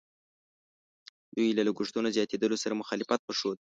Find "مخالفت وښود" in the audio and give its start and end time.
2.81-3.57